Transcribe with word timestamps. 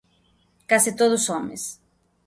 Case 0.69 0.89
todos 0.99 1.23
homes. 1.31 1.61